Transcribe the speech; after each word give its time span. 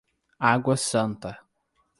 Água 0.39 0.77
Santa 0.77 1.37